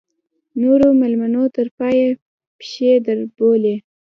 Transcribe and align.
نورو 0.61 0.87
مېلمنو 0.99 1.43
تر 1.55 1.67
پایه 1.77 2.07
پښې 2.59 2.91
دربولې. 3.05 3.75